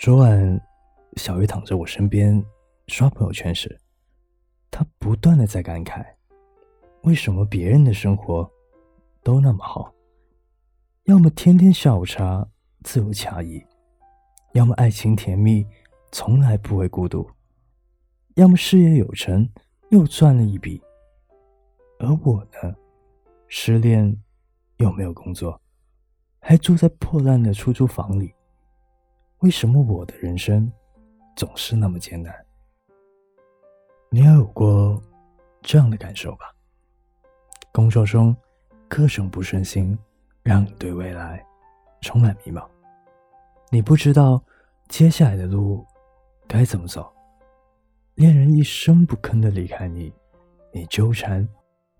[0.00, 0.60] 昨晚，
[1.16, 2.40] 小鱼躺在我身边
[2.86, 3.76] 刷朋友圈时，
[4.70, 6.06] 他不断的在感慨：
[7.02, 8.48] 为什么别人的生活
[9.24, 9.92] 都那么好？
[11.06, 12.46] 要么天天下午茶
[12.84, 13.60] 自由惬意，
[14.52, 15.66] 要么爱情甜蜜，
[16.12, 17.28] 从来不会孤独，
[18.36, 19.50] 要么事业有成，
[19.90, 20.80] 又赚了一笔。
[21.98, 22.72] 而我呢，
[23.48, 24.16] 失恋，
[24.76, 25.60] 又没有工作，
[26.38, 28.32] 还住在破烂的出租房里。
[29.40, 30.70] 为什么我的人生
[31.36, 32.34] 总是那么艰难？
[34.10, 35.00] 你也有过
[35.62, 36.52] 这样的感受吧？
[37.70, 38.36] 工作中
[38.88, 39.96] 各种不顺心，
[40.42, 41.40] 让你对未来
[42.00, 42.68] 充满迷茫。
[43.70, 44.42] 你不知道
[44.88, 45.86] 接下来的路
[46.48, 47.08] 该怎么走。
[48.16, 50.12] 恋人一声不吭的离开你，
[50.72, 51.48] 你纠缠，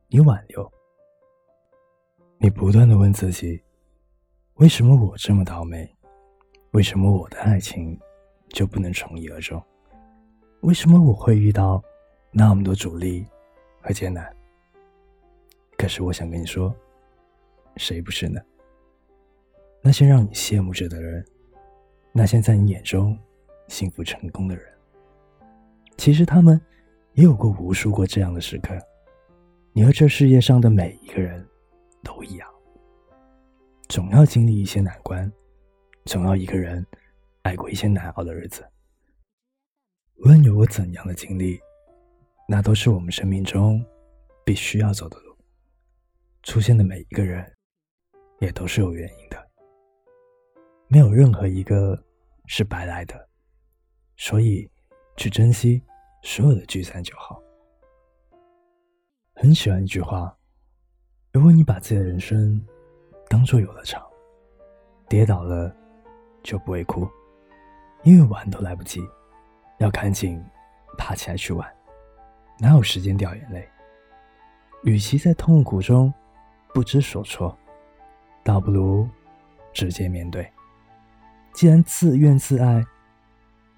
[0.09, 0.69] 你挽留，
[2.39, 3.63] 你不断的问自己：
[4.55, 5.89] 为什么我这么倒霉？
[6.73, 7.99] 为什么我的爱情
[8.51, 9.63] 就不能从一而终？
[10.61, 11.83] 为什么我会遇到
[12.31, 13.27] 那么多阻力
[13.81, 14.31] 和艰难？
[15.77, 16.75] 可是我想跟你说，
[17.77, 18.41] 谁不是呢？
[19.81, 21.25] 那些让你羡慕着的人，
[22.13, 23.19] 那些在你眼中
[23.69, 24.65] 幸福成功的人，
[25.97, 26.61] 其实他们
[27.15, 28.77] 也有过无数过这样的时刻。
[29.73, 31.47] 你和这世界上的每一个人
[32.03, 32.49] 都一样，
[33.89, 35.33] 总要经历一些难关。
[36.09, 36.85] 总要一个人
[37.43, 38.67] 挨过一些难熬的日子。
[40.17, 41.61] 无论有过怎样的经历，
[42.49, 43.85] 那都是我们生命中
[44.43, 45.37] 必须要走的路。
[46.45, 47.47] 出现的每一个人，
[48.41, 49.49] 也都是有原因的。
[50.87, 52.03] 没有任何一个
[52.47, 53.29] 是白来的，
[54.17, 54.67] 所以
[55.19, 55.83] 去珍惜
[56.23, 57.39] 所有的聚散就好。
[59.35, 60.35] 很喜欢一句话：
[61.35, 62.67] 如果你把自己的人生
[63.29, 64.03] 当做游乐场，
[65.07, 65.71] 跌倒了。
[66.43, 67.09] 就不会哭，
[68.03, 69.01] 因为玩都来不及，
[69.79, 70.43] 要赶紧
[70.97, 71.69] 爬起来去玩，
[72.59, 73.69] 哪有时间掉眼泪？
[74.85, 76.13] 与其在痛苦中
[76.73, 77.57] 不知所措，
[78.45, 79.09] 倒不如
[79.73, 80.51] 直接面对。
[81.53, 82.85] 既然自怨自艾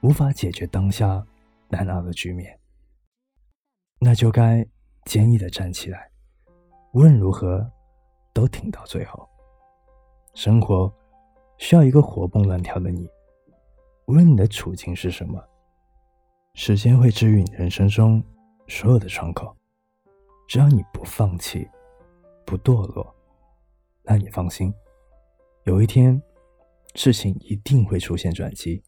[0.02, 1.26] 无法解决当下
[1.68, 2.58] 难熬的局面，
[3.98, 4.66] 那就该
[5.06, 6.10] 坚毅的站起来，
[6.92, 7.68] 无论如何
[8.34, 9.26] 都挺到最后。
[10.34, 10.92] 生活。
[11.60, 13.06] 需要一个活蹦乱跳的你，
[14.06, 15.38] 无论你的处境是什么，
[16.54, 18.20] 时间会治愈你人生中
[18.66, 19.54] 所有的窗口。
[20.48, 21.68] 只要你不放弃，
[22.46, 23.14] 不堕落，
[24.02, 24.72] 那你放心，
[25.64, 26.20] 有一天，
[26.94, 28.82] 事情一定会出现转机。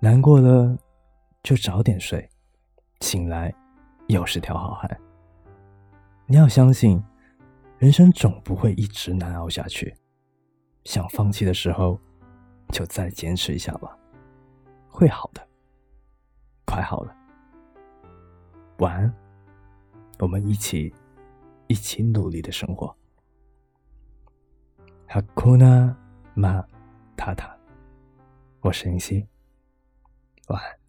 [0.00, 0.76] 难过了，
[1.44, 2.28] 就早点睡，
[3.00, 3.54] 醒来
[4.08, 5.00] 又是条好汉。
[6.26, 7.00] 你要相信，
[7.78, 9.96] 人生总不会一直难熬下去。
[10.84, 11.98] 想放弃的时候，
[12.70, 13.98] 就再坚持一下吧，
[14.88, 15.46] 会好的，
[16.66, 17.16] 快好了。
[18.78, 19.14] 晚安，
[20.18, 20.94] 我们一起
[21.68, 22.94] 一起努力的生活。
[25.06, 25.96] 哈库纳
[26.34, 26.62] 马
[27.16, 27.56] 塔塔，
[28.60, 29.26] 我是林夕，
[30.48, 30.83] 晚安。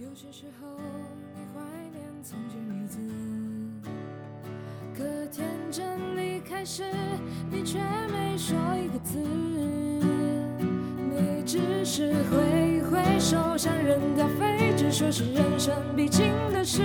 [0.00, 0.66] 有些时候，
[1.34, 1.60] 你怀
[1.92, 2.98] 念从前日子，
[4.96, 6.84] 可天真离开时，
[7.50, 7.78] 你却
[8.10, 9.18] 没说一个字。
[11.10, 16.80] 你只是挥挥手，像扔掉废纸说是人生必经的事，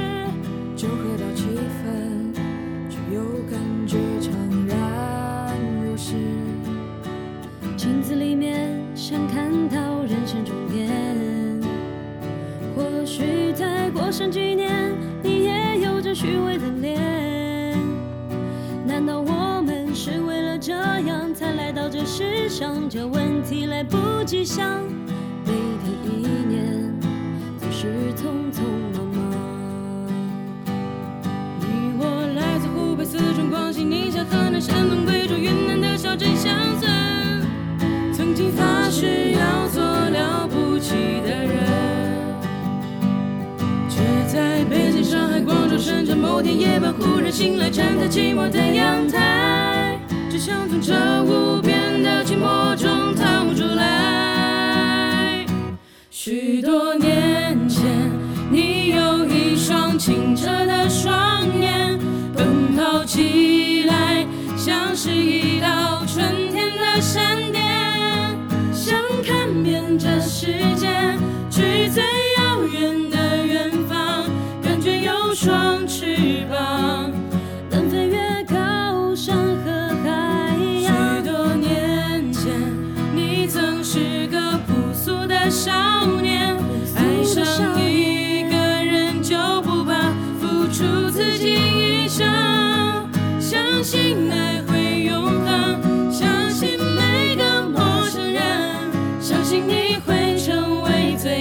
[22.57, 22.89] 这世上？
[22.89, 24.81] 这问题来不及想，
[25.45, 26.93] 每天一年
[27.59, 28.61] 总是匆匆
[28.93, 29.19] 忙忙。
[31.59, 31.66] 你
[31.99, 36.90] 我来自湖北、四川、广西、宁夏、河南、山东、贵州、云南的小镇乡村，
[38.13, 41.59] 曾经发誓要做了不起的人。
[43.90, 49.99] 却在北京、上海、广州、深圳，某天夜半忽然醒来，站在寂寞的阳台，
[50.29, 50.93] 只想从这
[51.25, 55.45] 无边的寂寞中逃出来。
[56.09, 57.04] 许多年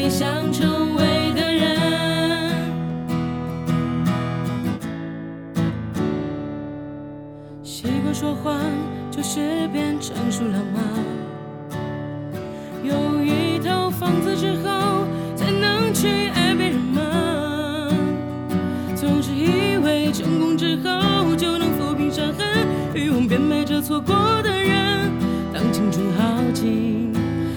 [0.09, 1.79] 想成为的人。
[7.63, 8.61] 习惯说谎，
[9.11, 10.81] 就是变成熟了吗？
[12.83, 17.01] 有一套房子之后，才能去爱别人吗？
[18.95, 25.11] 总是以为成功之后就能抚平伤痕，欲望变美着错过的人。
[25.53, 27.13] 当青春耗尽，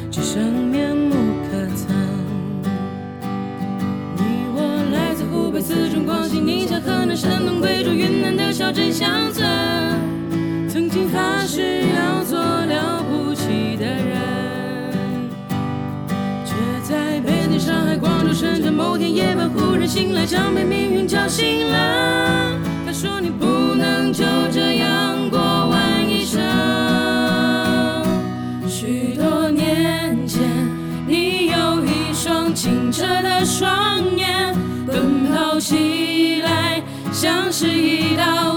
[0.10, 0.67] 只剩
[8.78, 15.30] 南的小镇乡村，曾经发誓要做了不起的人，
[16.46, 16.54] 却
[16.84, 22.60] 在北京、上海、广州、深圳某天夜晚忽然醒来，像被命运叫醒了。
[22.86, 26.40] 他说你不能就这样过完一生。
[28.68, 30.44] 许多年前，
[31.08, 36.82] 你有一双清澈的双眼，奔跑起来
[37.12, 38.57] 像是一道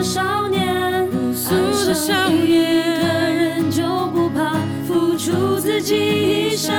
[0.00, 1.54] 的少年，朴素
[1.86, 2.56] 的少年爱上一
[3.02, 3.04] 个
[3.34, 3.82] 人就
[4.14, 4.56] 不怕
[4.88, 6.74] 付出自己一生，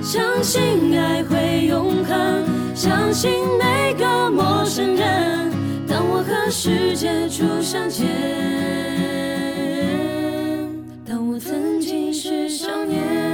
[0.00, 5.50] 相信爱会永恒，相信每个陌生人，
[5.88, 8.06] 当我和世界初相见，
[11.04, 13.33] 当我曾经是少年。